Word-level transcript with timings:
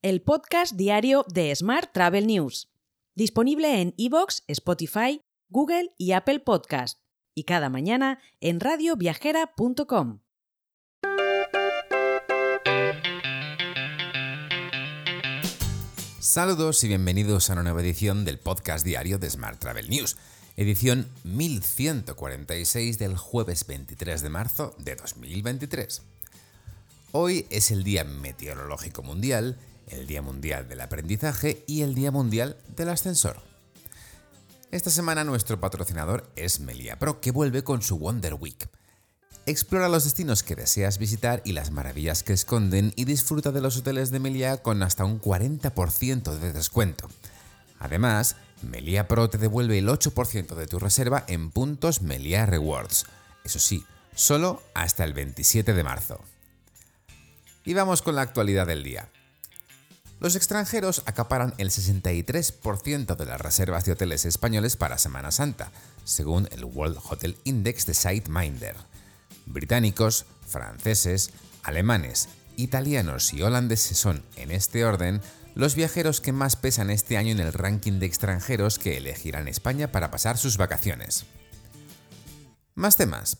el 0.00 0.22
podcast 0.22 0.76
diario 0.76 1.24
de 1.28 1.52
Smart 1.56 1.92
Travel 1.92 2.28
News, 2.28 2.68
disponible 3.16 3.80
en 3.80 3.94
iVoox, 3.96 4.42
Spotify, 4.46 5.20
Google 5.48 5.90
y 5.98 6.12
Apple 6.12 6.38
Podcast, 6.38 7.00
y 7.34 7.42
cada 7.44 7.68
mañana 7.68 8.20
en 8.40 8.60
radioviajera.com. 8.60 10.20
Saludos 16.20 16.84
y 16.84 16.88
bienvenidos 16.88 17.50
a 17.50 17.54
una 17.54 17.64
nueva 17.64 17.80
edición 17.80 18.24
del 18.24 18.38
podcast 18.38 18.84
diario 18.84 19.18
de 19.18 19.28
Smart 19.28 19.58
Travel 19.58 19.90
News, 19.90 20.16
edición 20.56 21.08
1146 21.24 23.00
del 23.00 23.16
jueves 23.16 23.66
23 23.66 24.22
de 24.22 24.28
marzo 24.28 24.76
de 24.78 24.94
2023. 24.94 26.02
Hoy 27.10 27.46
es 27.50 27.72
el 27.72 27.82
Día 27.82 28.04
Meteorológico 28.04 29.02
Mundial, 29.02 29.58
el 29.90 30.06
Día 30.06 30.22
Mundial 30.22 30.68
del 30.68 30.80
Aprendizaje 30.80 31.64
y 31.66 31.82
el 31.82 31.94
Día 31.94 32.10
Mundial 32.10 32.56
del 32.76 32.88
Ascensor. 32.88 33.40
Esta 34.70 34.90
semana 34.90 35.24
nuestro 35.24 35.58
patrocinador 35.60 36.30
es 36.36 36.60
Melia 36.60 36.98
Pro, 36.98 37.20
que 37.20 37.30
vuelve 37.30 37.64
con 37.64 37.80
su 37.80 37.98
Wonder 37.98 38.34
Week. 38.34 38.68
Explora 39.46 39.88
los 39.88 40.04
destinos 40.04 40.42
que 40.42 40.56
deseas 40.56 40.98
visitar 40.98 41.40
y 41.44 41.52
las 41.52 41.70
maravillas 41.70 42.22
que 42.22 42.34
esconden 42.34 42.92
y 42.96 43.06
disfruta 43.06 43.50
de 43.50 43.62
los 43.62 43.78
hoteles 43.78 44.10
de 44.10 44.18
Melia 44.18 44.58
con 44.58 44.82
hasta 44.82 45.06
un 45.06 45.20
40% 45.22 46.38
de 46.38 46.52
descuento. 46.52 47.08
Además, 47.78 48.36
Melia 48.60 49.08
Pro 49.08 49.30
te 49.30 49.38
devuelve 49.38 49.78
el 49.78 49.88
8% 49.88 50.54
de 50.54 50.66
tu 50.66 50.78
reserva 50.78 51.24
en 51.28 51.50
puntos 51.50 52.02
Melia 52.02 52.44
Rewards. 52.44 53.06
Eso 53.42 53.58
sí, 53.58 53.86
solo 54.14 54.62
hasta 54.74 55.04
el 55.04 55.14
27 55.14 55.72
de 55.72 55.84
marzo. 55.84 56.20
Y 57.64 57.72
vamos 57.72 58.02
con 58.02 58.16
la 58.16 58.22
actualidad 58.22 58.66
del 58.66 58.82
día. 58.82 59.08
Los 60.20 60.34
extranjeros 60.34 61.02
acaparan 61.06 61.54
el 61.58 61.70
63% 61.70 63.16
de 63.16 63.26
las 63.26 63.40
reservas 63.40 63.84
de 63.84 63.92
hoteles 63.92 64.24
españoles 64.24 64.76
para 64.76 64.98
Semana 64.98 65.30
Santa, 65.30 65.70
según 66.04 66.48
el 66.50 66.64
World 66.64 66.98
Hotel 67.08 67.36
Index 67.44 67.86
de 67.86 67.94
SiteMinder. 67.94 68.76
Británicos, 69.46 70.26
franceses, 70.46 71.30
alemanes, 71.62 72.28
italianos 72.56 73.32
y 73.32 73.42
holandeses 73.42 73.96
son, 73.96 74.24
en 74.36 74.50
este 74.50 74.84
orden, 74.84 75.20
los 75.54 75.74
viajeros 75.74 76.20
que 76.20 76.32
más 76.32 76.56
pesan 76.56 76.90
este 76.90 77.16
año 77.16 77.32
en 77.32 77.40
el 77.40 77.52
ranking 77.52 78.00
de 78.00 78.06
extranjeros 78.06 78.78
que 78.78 78.96
elegirán 78.96 79.48
España 79.48 79.92
para 79.92 80.10
pasar 80.10 80.36
sus 80.36 80.56
vacaciones. 80.56 81.26
Más 82.74 82.96
temas. 82.96 83.38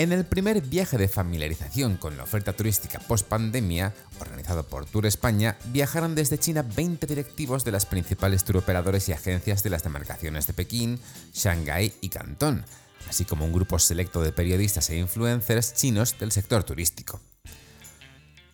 En 0.00 0.12
el 0.12 0.24
primer 0.24 0.62
viaje 0.62 0.96
de 0.96 1.08
familiarización 1.08 1.98
con 1.98 2.16
la 2.16 2.22
oferta 2.22 2.54
turística 2.54 2.98
post-pandemia, 3.00 3.92
organizado 4.18 4.62
por 4.62 4.86
Tour 4.86 5.04
España, 5.04 5.58
viajaron 5.66 6.14
desde 6.14 6.38
China 6.38 6.62
20 6.62 7.06
directivos 7.06 7.64
de 7.64 7.72
las 7.72 7.84
principales 7.84 8.44
turoperadores 8.44 9.10
y 9.10 9.12
agencias 9.12 9.62
de 9.62 9.68
las 9.68 9.82
demarcaciones 9.82 10.46
de 10.46 10.54
Pekín, 10.54 10.98
Shanghái 11.34 11.92
y 12.00 12.08
Cantón, 12.08 12.64
así 13.10 13.26
como 13.26 13.44
un 13.44 13.52
grupo 13.52 13.78
selecto 13.78 14.22
de 14.22 14.32
periodistas 14.32 14.88
e 14.88 14.96
influencers 14.96 15.74
chinos 15.74 16.18
del 16.18 16.32
sector 16.32 16.64
turístico. 16.64 17.20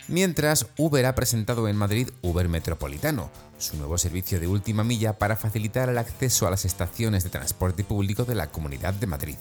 Mientras, 0.08 0.66
Uber 0.76 1.06
ha 1.06 1.14
presentado 1.14 1.68
en 1.68 1.76
Madrid 1.76 2.08
Uber 2.22 2.48
Metropolitano, 2.48 3.30
su 3.58 3.76
nuevo 3.76 3.98
servicio 3.98 4.40
de 4.40 4.48
última 4.48 4.82
milla 4.82 5.16
para 5.16 5.36
facilitar 5.36 5.90
el 5.90 5.98
acceso 5.98 6.48
a 6.48 6.50
las 6.50 6.64
estaciones 6.64 7.22
de 7.22 7.30
transporte 7.30 7.84
público 7.84 8.24
de 8.24 8.34
la 8.34 8.50
Comunidad 8.50 8.94
de 8.94 9.06
Madrid. 9.06 9.36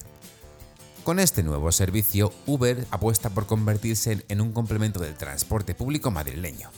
Con 1.05 1.19
este 1.19 1.43
nuevo 1.43 1.71
servicio, 1.71 2.33
Uber 2.47 2.87
apuesta 2.89 3.29
por 3.29 3.45
convertirse 3.45 4.25
en 4.27 4.41
un 4.41 4.51
complemento 4.53 4.99
del 4.99 5.13
transporte 5.13 5.75
público 5.75 6.09
madrileño. 6.09 6.71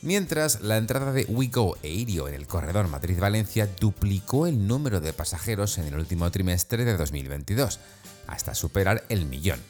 Mientras, 0.00 0.62
la 0.62 0.78
entrada 0.78 1.12
de 1.12 1.26
WeGo 1.26 1.76
e 1.82 1.90
Irio 1.90 2.28
en 2.28 2.34
el 2.34 2.46
corredor 2.46 2.88
Madrid-Valencia 2.88 3.68
duplicó 3.78 4.46
el 4.46 4.66
número 4.66 5.02
de 5.02 5.12
pasajeros 5.12 5.76
en 5.76 5.84
el 5.84 5.96
último 5.96 6.30
trimestre 6.30 6.86
de 6.86 6.96
2022, 6.96 7.78
hasta 8.26 8.54
superar 8.54 9.04
el 9.10 9.26
millón. 9.26 9.60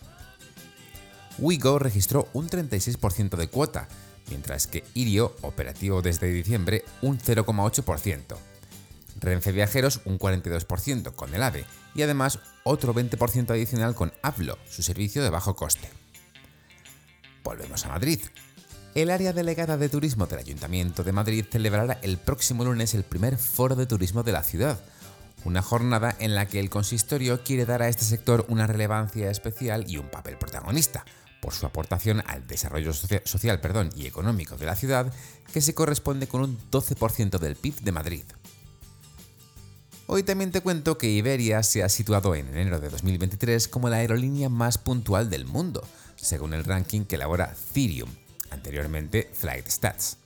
WeGo 1.38 1.80
registró 1.80 2.28
un 2.34 2.48
36% 2.48 3.36
de 3.36 3.48
cuota, 3.48 3.88
mientras 4.30 4.68
que 4.68 4.84
Irio, 4.94 5.34
operativo 5.42 6.02
desde 6.02 6.30
diciembre, 6.30 6.84
un 7.02 7.18
0,8%. 7.18 8.36
Renfe 9.18 9.52
Viajeros 9.52 10.00
un 10.04 10.18
42% 10.18 11.14
con 11.14 11.34
el 11.34 11.42
AVE 11.42 11.64
y 11.94 12.02
además 12.02 12.38
otro 12.64 12.94
20% 12.94 13.50
adicional 13.50 13.94
con 13.94 14.12
Avlo, 14.22 14.58
su 14.68 14.82
servicio 14.82 15.22
de 15.22 15.30
bajo 15.30 15.56
coste. 15.56 15.88
Volvemos 17.42 17.84
a 17.86 17.88
Madrid. 17.88 18.20
El 18.94 19.10
área 19.10 19.32
delegada 19.32 19.76
de 19.76 19.88
turismo 19.88 20.26
del 20.26 20.38
Ayuntamiento 20.38 21.04
de 21.04 21.12
Madrid 21.12 21.44
celebrará 21.50 21.98
el 22.02 22.18
próximo 22.18 22.64
lunes 22.64 22.94
el 22.94 23.04
primer 23.04 23.36
foro 23.36 23.76
de 23.76 23.86
turismo 23.86 24.22
de 24.22 24.32
la 24.32 24.42
ciudad, 24.42 24.80
una 25.44 25.62
jornada 25.62 26.16
en 26.18 26.34
la 26.34 26.46
que 26.46 26.60
el 26.60 26.70
consistorio 26.70 27.44
quiere 27.44 27.66
dar 27.66 27.82
a 27.82 27.88
este 27.88 28.04
sector 28.04 28.46
una 28.48 28.66
relevancia 28.66 29.30
especial 29.30 29.84
y 29.88 29.98
un 29.98 30.08
papel 30.08 30.38
protagonista, 30.38 31.04
por 31.40 31.52
su 31.52 31.66
aportación 31.66 32.22
al 32.26 32.46
desarrollo 32.46 32.92
social 32.92 33.60
perdón, 33.60 33.90
y 33.94 34.06
económico 34.06 34.56
de 34.56 34.66
la 34.66 34.74
ciudad, 34.74 35.12
que 35.52 35.60
se 35.60 35.74
corresponde 35.74 36.26
con 36.26 36.40
un 36.40 36.58
12% 36.70 37.38
del 37.38 37.56
PIB 37.56 37.80
de 37.82 37.92
Madrid. 37.92 38.24
Hoy 40.08 40.22
también 40.22 40.52
te 40.52 40.60
cuento 40.60 40.98
que 40.98 41.08
Iberia 41.08 41.64
se 41.64 41.82
ha 41.82 41.88
situado 41.88 42.36
en 42.36 42.46
enero 42.48 42.78
de 42.78 42.90
2023 42.90 43.66
como 43.66 43.88
la 43.88 43.96
aerolínea 43.96 44.48
más 44.48 44.78
puntual 44.78 45.28
del 45.28 45.46
mundo, 45.46 45.82
según 46.14 46.54
el 46.54 46.62
ranking 46.62 47.02
que 47.02 47.16
elabora 47.16 47.56
Thirium, 47.72 48.08
anteriormente 48.50 49.28
Flight 49.32 49.66
Stats. 49.66 50.18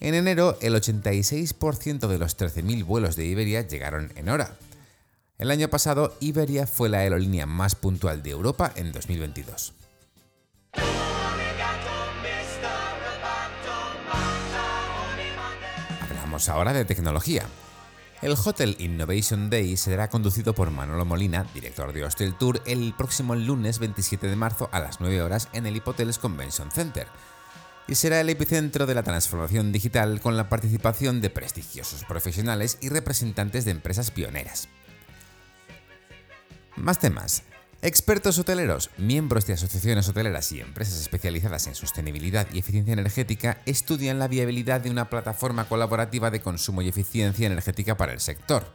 En 0.00 0.14
enero, 0.14 0.58
el 0.60 0.74
86% 0.74 2.08
de 2.08 2.18
los 2.18 2.36
13.000 2.36 2.84
vuelos 2.84 3.14
de 3.14 3.24
Iberia 3.24 3.64
llegaron 3.64 4.12
en 4.16 4.28
hora. 4.28 4.56
El 5.38 5.52
año 5.52 5.68
pasado, 5.68 6.16
Iberia 6.18 6.66
fue 6.66 6.88
la 6.88 6.98
aerolínea 6.98 7.46
más 7.46 7.76
puntual 7.76 8.24
de 8.24 8.30
Europa 8.30 8.72
en 8.74 8.90
2022. 8.90 9.74
Hablamos 16.00 16.48
ahora 16.48 16.72
de 16.72 16.84
tecnología. 16.84 17.46
El 18.22 18.36
Hotel 18.44 18.76
Innovation 18.78 19.50
Day 19.50 19.76
será 19.76 20.08
conducido 20.08 20.54
por 20.54 20.70
Manolo 20.70 21.04
Molina, 21.04 21.44
director 21.54 21.92
de 21.92 22.04
Hostel 22.04 22.36
Tour, 22.36 22.62
el 22.66 22.94
próximo 22.96 23.34
lunes 23.34 23.80
27 23.80 24.28
de 24.28 24.36
marzo 24.36 24.68
a 24.70 24.78
las 24.78 25.00
9 25.00 25.22
horas 25.22 25.48
en 25.52 25.66
el 25.66 25.74
Hipoteles 25.74 26.18
Convention 26.18 26.70
Center. 26.70 27.08
Y 27.88 27.96
será 27.96 28.20
el 28.20 28.30
epicentro 28.30 28.86
de 28.86 28.94
la 28.94 29.02
transformación 29.02 29.72
digital 29.72 30.20
con 30.20 30.36
la 30.36 30.48
participación 30.48 31.20
de 31.20 31.30
prestigiosos 31.30 32.04
profesionales 32.04 32.78
y 32.80 32.90
representantes 32.90 33.64
de 33.64 33.72
empresas 33.72 34.12
pioneras. 34.12 34.68
Más 36.76 37.00
temas. 37.00 37.42
Expertos 37.84 38.38
hoteleros, 38.38 38.90
miembros 38.96 39.44
de 39.44 39.54
asociaciones 39.54 40.08
hoteleras 40.08 40.52
y 40.52 40.60
empresas 40.60 41.00
especializadas 41.00 41.66
en 41.66 41.74
sostenibilidad 41.74 42.46
y 42.52 42.60
eficiencia 42.60 42.92
energética 42.92 43.58
estudian 43.66 44.20
la 44.20 44.28
viabilidad 44.28 44.80
de 44.80 44.88
una 44.88 45.10
plataforma 45.10 45.64
colaborativa 45.64 46.30
de 46.30 46.40
consumo 46.40 46.82
y 46.82 46.88
eficiencia 46.88 47.44
energética 47.44 47.96
para 47.96 48.12
el 48.12 48.20
sector. 48.20 48.72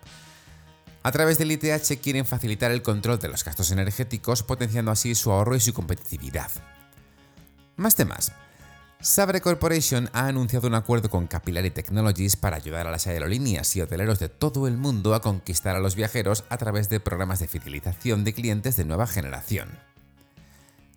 A 1.03 1.12
través 1.13 1.38
del 1.38 1.53
ITH 1.53 2.01
quieren 2.01 2.25
facilitar 2.25 2.72
el 2.72 2.81
control 2.81 3.17
de 3.17 3.29
los 3.29 3.46
gastos 3.46 3.72
energéticos, 3.72 4.44
potenciando 4.44 4.91
así 4.91 5.16
su 5.16 5.31
ahorro 5.31 5.56
y 5.56 5.62
su 5.62 5.73
competitividad. 5.73 6.51
Más 7.78 7.96
temas. 7.96 8.34
Sabre 9.00 9.41
Corporation 9.41 10.09
ha 10.13 10.25
anunciado 10.25 10.68
un 10.68 10.74
acuerdo 10.74 11.09
con 11.09 11.28
Capillary 11.28 11.69
Technologies 11.69 12.35
para 12.35 12.56
ayudar 12.56 12.88
a 12.88 12.91
las 12.91 13.06
aerolíneas 13.06 13.75
y 13.75 13.81
hoteleros 13.81 14.18
de 14.18 14.28
todo 14.28 14.68
el 14.68 14.75
mundo 14.75 15.13
a 15.13 15.22
conquistar 15.22 15.75
a 15.75 15.80
los 15.80 15.96
viajeros 15.96 16.46
a 16.50 16.58
través 16.58 16.90
de 16.90 17.00
programas 17.00 17.40
de 17.40 17.47
fidelización 17.47 18.24
de 18.24 18.34
clientes 18.34 18.75
de 18.75 18.85
nueva 18.85 19.06
generación. 19.06 19.69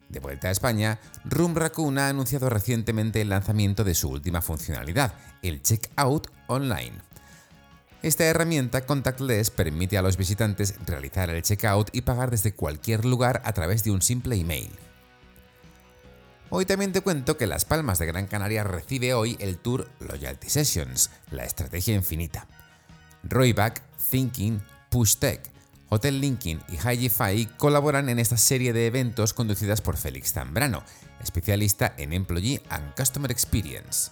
De 0.09 0.19
vuelta 0.19 0.49
a 0.49 0.51
España, 0.51 0.99
Room 1.27 1.55
Raccoon 1.55 1.99
ha 1.99 2.09
anunciado 2.09 2.49
recientemente 2.49 3.21
el 3.21 3.29
lanzamiento 3.29 3.85
de 3.85 3.95
su 3.95 4.09
última 4.09 4.41
funcionalidad, 4.41 5.13
el 5.43 5.61
Checkout 5.61 6.29
Online. 6.47 6.95
Esta 8.03 8.25
herramienta 8.25 8.87
contactless 8.87 9.51
permite 9.51 9.99
a 9.99 10.03
los 10.03 10.17
visitantes 10.17 10.75
realizar 10.87 11.29
el 11.29 11.43
checkout 11.43 11.91
y 11.93 12.01
pagar 12.01 12.31
desde 12.31 12.55
cualquier 12.55 13.05
lugar 13.05 13.43
a 13.45 13.53
través 13.53 13.85
de 13.85 13.91
un 13.91 14.01
simple 14.01 14.37
email. 14.37 14.71
Hoy 16.53 16.67
también 16.67 16.91
te 16.91 17.01
cuento 17.01 17.37
que 17.37 17.47
Las 17.47 17.65
Palmas 17.65 18.01
de 18.01 18.07
Gran 18.07 18.27
Canaria 18.27 18.65
recibe 18.65 19.15
hoy 19.15 19.37
el 19.39 19.59
tour 19.59 19.89
Loyalty 20.01 20.51
Sessions, 20.51 21.11
la 21.31 21.45
estrategia 21.45 21.95
infinita. 21.95 22.49
Royback, 23.23 23.81
Thinking, 24.11 24.61
PushTech, 24.91 25.49
Hotel 25.91 26.21
Linking 26.21 26.61
y 26.69 26.77
HiGiFi 26.77 27.47
colaboran 27.57 28.09
en 28.09 28.19
esta 28.19 28.37
serie 28.37 28.73
de 28.73 28.89
eventos 28.89 29.33
conducidas 29.33 29.81
por 29.81 29.97
Félix 29.97 30.33
Zambrano, 30.33 30.83
especialista 31.23 31.95
en 31.97 32.13
Employee 32.13 32.61
and 32.69 32.97
Customer 32.97 33.31
Experience. 33.31 34.11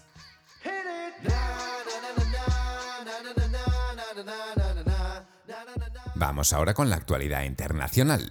Vamos 6.14 6.52
ahora 6.52 6.72
con 6.72 6.88
la 6.88 6.96
actualidad 6.96 7.42
internacional. 7.42 8.30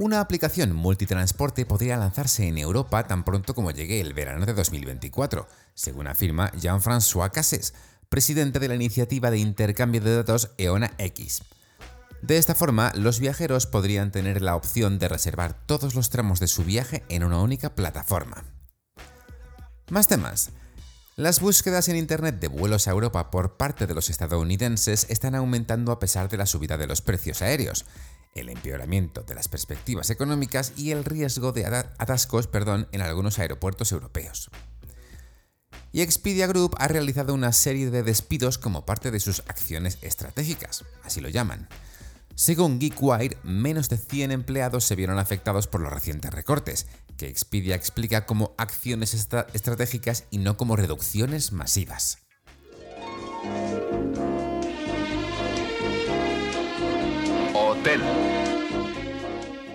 Una 0.00 0.20
aplicación 0.20 0.76
multitransporte 0.76 1.66
podría 1.66 1.96
lanzarse 1.96 2.46
en 2.46 2.56
Europa 2.56 3.08
tan 3.08 3.24
pronto 3.24 3.52
como 3.52 3.72
llegue 3.72 4.00
el 4.00 4.14
verano 4.14 4.46
de 4.46 4.54
2024, 4.54 5.48
según 5.74 6.06
afirma 6.06 6.52
Jean-François 6.52 7.32
Casses, 7.32 7.74
presidente 8.08 8.60
de 8.60 8.68
la 8.68 8.76
iniciativa 8.76 9.32
de 9.32 9.38
intercambio 9.38 10.00
de 10.00 10.14
datos 10.14 10.52
EONA 10.56 10.92
X. 10.98 11.42
De 12.22 12.38
esta 12.38 12.54
forma, 12.54 12.92
los 12.94 13.18
viajeros 13.18 13.66
podrían 13.66 14.12
tener 14.12 14.40
la 14.40 14.54
opción 14.54 15.00
de 15.00 15.08
reservar 15.08 15.66
todos 15.66 15.96
los 15.96 16.10
tramos 16.10 16.38
de 16.38 16.46
su 16.46 16.62
viaje 16.62 17.02
en 17.08 17.24
una 17.24 17.40
única 17.40 17.74
plataforma. 17.74 18.44
Más 19.90 20.06
temas. 20.06 20.50
Las 21.16 21.40
búsquedas 21.40 21.88
en 21.88 21.96
Internet 21.96 22.38
de 22.38 22.46
vuelos 22.46 22.86
a 22.86 22.92
Europa 22.92 23.32
por 23.32 23.56
parte 23.56 23.88
de 23.88 23.94
los 23.94 24.10
estadounidenses 24.10 25.06
están 25.10 25.34
aumentando 25.34 25.90
a 25.90 25.98
pesar 25.98 26.28
de 26.28 26.36
la 26.36 26.46
subida 26.46 26.76
de 26.76 26.86
los 26.86 27.02
precios 27.02 27.42
aéreos, 27.42 27.84
el 28.34 28.48
empeoramiento 28.48 29.22
de 29.22 29.34
las 29.34 29.48
perspectivas 29.48 30.10
económicas 30.10 30.72
y 30.76 30.90
el 30.90 31.04
riesgo 31.04 31.52
de 31.52 31.66
atascos 31.66 32.46
perdón, 32.46 32.88
en 32.92 33.00
algunos 33.00 33.38
aeropuertos 33.38 33.92
europeos. 33.92 34.50
Y 35.92 36.02
Expedia 36.02 36.46
Group 36.46 36.76
ha 36.78 36.88
realizado 36.88 37.34
una 37.34 37.52
serie 37.52 37.90
de 37.90 38.02
despidos 38.02 38.58
como 38.58 38.84
parte 38.84 39.10
de 39.10 39.20
sus 39.20 39.40
acciones 39.48 39.98
estratégicas, 40.02 40.84
así 41.02 41.20
lo 41.20 41.28
llaman. 41.28 41.68
Según 42.34 42.78
GeekWire, 42.78 43.36
menos 43.42 43.88
de 43.88 43.96
100 43.96 44.30
empleados 44.30 44.84
se 44.84 44.94
vieron 44.94 45.18
afectados 45.18 45.66
por 45.66 45.80
los 45.80 45.92
recientes 45.92 46.32
recortes, 46.32 46.86
que 47.16 47.26
Expedia 47.26 47.74
explica 47.74 48.26
como 48.26 48.54
acciones 48.58 49.12
estratégicas 49.12 50.24
y 50.30 50.38
no 50.38 50.56
como 50.56 50.76
reducciones 50.76 51.52
masivas. 51.52 52.18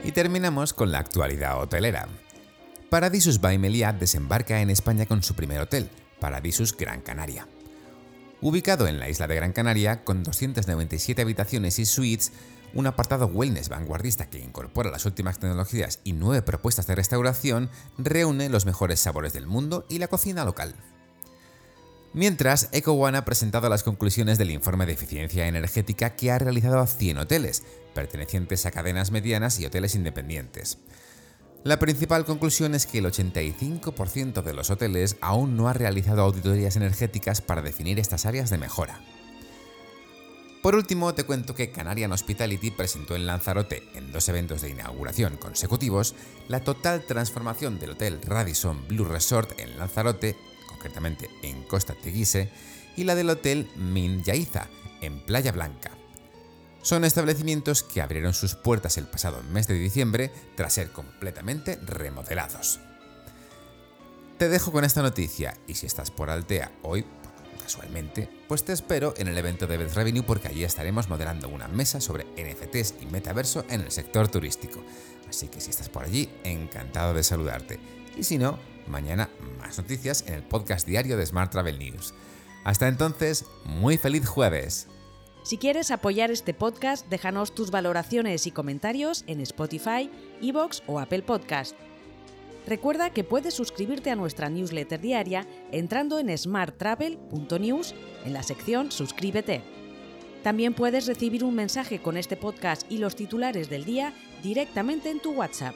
Y 0.04 0.12
terminamos 0.12 0.74
con 0.74 0.92
la 0.92 1.00
actualidad 1.00 1.62
hotelera. 1.62 2.08
Paradisus 2.90 3.40
by 3.42 3.58
Meliá 3.58 3.94
desembarca 3.94 4.62
en 4.62 4.70
España 4.70 5.06
con 5.06 5.24
su 5.24 5.34
primer 5.34 5.62
hotel, 5.62 5.90
Paradisus 6.20 6.76
Gran 6.76 7.02
Canaria. 7.02 7.48
Ubicado 8.42 8.88
en 8.88 9.00
la 9.00 9.10
isla 9.10 9.28
de 9.28 9.36
Gran 9.36 9.54
Canaria, 9.54 10.04
con 10.04 10.24
297 10.24 11.22
habitaciones 11.22 11.80
y 11.80 11.86
suites, 11.86 12.34
un 12.74 12.88
apartado 12.88 13.28
wellness 13.28 13.70
vanguardista 13.70 14.30
que 14.30 14.40
incorpora 14.40 14.92
las 14.92 15.06
últimas 15.06 15.40
tecnologías 15.40 16.00
y 16.04 16.14
nueve 16.14 16.42
propuestas 16.42 16.88
de 16.88 16.96
restauración, 16.96 17.70
reúne 17.98 18.50
los 18.50 18.66
mejores 18.66 19.00
sabores 19.00 19.34
del 19.34 19.48
mundo 19.48 19.86
y 19.90 20.00
la 20.00 20.08
cocina 20.08 20.44
local. 20.44 20.76
Mientras, 22.14 22.70
EcoOne 22.72 23.18
ha 23.18 23.26
presentado 23.26 23.68
las 23.70 23.82
conclusiones 23.82 24.38
del 24.38 24.52
informe 24.52 24.86
de 24.86 24.94
eficiencia 24.94 25.48
energética 25.48 26.16
que 26.16 26.32
ha 26.32 26.38
realizado 26.38 26.80
a 26.80 26.86
100 26.86 27.18
hoteles, 27.18 27.64
pertenecientes 27.96 28.68
a 28.68 28.72
cadenas 28.72 29.10
medianas 29.10 29.60
y 29.60 29.66
hoteles 29.66 29.96
independientes. 29.96 30.78
La 31.64 31.80
principal 31.80 32.26
conclusión 32.26 32.76
es 32.76 32.86
que 32.86 33.00
el 33.00 33.06
85% 33.06 34.44
de 34.44 34.54
los 34.54 34.70
hoteles 34.70 35.16
aún 35.22 35.58
no 35.58 35.70
ha 35.70 35.74
realizado 35.74 36.22
auditorías 36.22 36.76
energéticas 36.76 37.42
para 37.42 37.62
definir 37.62 38.00
estas 38.00 38.28
áreas 38.28 38.52
de 38.52 38.60
mejora. 38.60 39.00
Por 40.62 40.76
último, 40.76 41.14
te 41.14 41.24
cuento 41.24 41.56
que 41.56 41.72
Canarian 41.72 42.12
Hospitality 42.12 42.72
presentó 42.72 43.16
en 43.16 43.26
Lanzarote, 43.26 43.84
en 43.96 44.12
dos 44.12 44.30
eventos 44.30 44.62
de 44.62 44.70
inauguración 44.70 45.36
consecutivos, 45.38 46.16
la 46.48 46.64
total 46.64 47.06
transformación 47.06 47.80
del 47.80 47.92
Hotel 47.92 48.22
Radisson 48.22 48.88
Blue 48.88 49.04
Resort 49.04 49.60
en 49.60 49.78
Lanzarote, 49.78 50.38
concretamente 50.84 51.30
en 51.44 51.64
Costa 51.64 51.94
Teguise, 51.94 52.50
y 52.98 53.06
la 53.06 53.16
del 53.16 53.30
Hotel 53.30 53.70
Min 53.76 54.22
Yaiza, 54.24 54.68
en 55.02 55.20
Playa 55.22 55.54
Blanca. 55.54 55.92
Son 56.82 57.06
establecimientos 57.06 57.84
que 57.84 58.02
abrieron 58.02 58.34
sus 58.34 58.56
puertas 58.56 58.98
el 58.98 59.08
pasado 59.08 59.42
mes 59.44 59.68
de 59.68 59.76
diciembre 59.76 60.32
tras 60.56 60.74
ser 60.74 60.92
completamente 60.92 61.78
remodelados. 61.78 62.82
Te 64.38 64.50
dejo 64.50 64.74
con 64.74 64.84
esta 64.84 65.02
noticia 65.02 65.58
y 65.68 65.76
si 65.76 65.86
estás 65.86 66.12
por 66.12 66.30
Altea 66.30 66.72
hoy, 66.82 67.06
casualmente, 67.62 68.30
pues 68.50 68.66
te 68.66 68.74
espero 68.74 69.14
en 69.16 69.30
el 69.30 69.38
evento 69.38 69.68
de 69.68 69.78
Beth 69.78 69.94
Revenue 69.94 70.24
porque 70.24 70.50
allí 70.50 70.66
estaremos 70.66 71.08
moderando 71.08 71.48
una 71.48 71.70
mesa 71.70 72.02
sobre 72.02 72.26
NFTs 72.26 72.96
y 73.00 73.06
metaverso 73.06 73.64
en 73.70 73.80
el 73.80 73.92
sector 73.92 74.28
turístico. 74.28 74.84
Así 75.30 75.48
que 75.48 75.62
si 75.62 75.70
estás 75.70 75.88
por 75.88 76.04
allí, 76.04 76.30
encantado 76.44 77.14
de 77.14 77.24
saludarte. 77.24 78.03
Y 78.18 78.24
si 78.24 78.38
no, 78.38 78.60
mañana 78.88 79.30
más 79.60 79.78
noticias 79.78 80.24
en 80.28 80.36
el 80.36 80.44
podcast 80.44 80.88
diario 80.88 81.18
de 81.18 81.26
Smart 81.26 81.52
Travel 81.52 81.80
News. 81.80 82.14
Hasta 82.64 82.88
entonces, 82.88 83.46
muy 83.66 83.98
feliz 83.98 84.28
jueves. 84.28 84.88
Si 85.44 85.58
quieres 85.58 85.92
apoyar 85.92 86.32
este 86.32 86.54
podcast, 86.54 87.08
déjanos 87.10 87.54
tus 87.54 87.70
valoraciones 87.70 88.48
y 88.48 88.52
comentarios 88.52 89.26
en 89.28 89.42
Spotify, 89.42 90.10
Evox 90.42 90.84
o 90.88 91.00
Apple 91.00 91.24
Podcast. 91.24 91.76
Recuerda 92.66 93.10
que 93.10 93.26
puedes 93.26 93.54
suscribirte 93.54 94.10
a 94.10 94.16
nuestra 94.16 94.50
newsletter 94.50 95.02
diaria 95.02 95.46
entrando 95.72 96.20
en 96.20 96.36
smarttravel.news 96.38 97.94
en 98.24 98.32
la 98.32 98.42
sección 98.42 98.90
Suscríbete. 98.90 99.62
También 100.44 100.74
puedes 100.74 101.08
recibir 101.08 101.44
un 101.44 101.56
mensaje 101.56 102.02
con 102.02 102.16
este 102.16 102.38
podcast 102.38 102.90
y 102.90 103.00
los 103.00 103.18
titulares 103.18 103.70
del 103.70 103.84
día 103.84 104.14
directamente 104.42 105.10
en 105.10 105.22
tu 105.22 105.32
WhatsApp. 105.32 105.76